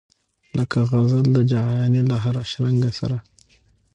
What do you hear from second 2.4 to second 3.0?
شرنګه